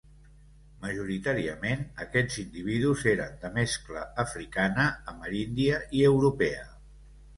[0.85, 6.65] Majoritàriament aquests individus eren de mescla africana, ameríndia i europea.